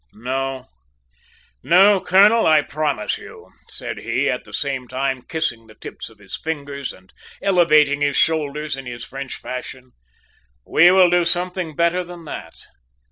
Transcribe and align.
No, 0.13 0.65
no, 1.61 1.99
colonel, 2.01 2.47
I 2.47 2.63
promise 2.63 3.19
you,' 3.19 3.51
said 3.69 3.99
he, 3.99 4.27
at 4.31 4.45
the 4.45 4.51
same 4.53 4.87
time 4.87 5.21
kissing 5.21 5.67
the 5.67 5.75
tips 5.75 6.09
of 6.09 6.17
his 6.17 6.35
fingers 6.35 6.91
and 6.91 7.13
elevating 7.39 8.01
his 8.01 8.17
shoulders, 8.17 8.75
in 8.75 8.87
his 8.87 9.05
French 9.05 9.35
fashion, 9.35 9.91
`We 10.65 10.91
will 10.91 11.11
do 11.11 11.23
something 11.23 11.75
better 11.75 12.03
than 12.03 12.25
that. 12.25 12.55